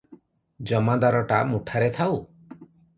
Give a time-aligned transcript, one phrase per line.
[0.71, 2.21] ଜମାଦାରଟା ମୁଠାରେ ଥାଉ